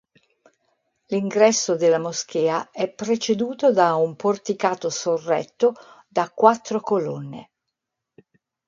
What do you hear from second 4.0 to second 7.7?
porticato sorretto da quattro colonne.